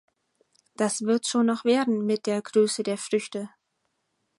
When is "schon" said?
1.27-1.45